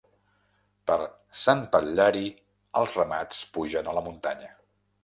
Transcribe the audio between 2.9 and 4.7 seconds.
ramats pugen a la muntanya.